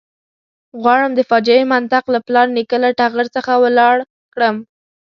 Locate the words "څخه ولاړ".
3.35-3.95